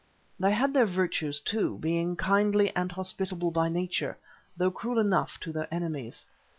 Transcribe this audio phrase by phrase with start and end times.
[0.39, 4.17] They had their virtues, too, being kindly and hospitable by nature,
[4.57, 6.25] though cruel enough to their enemies.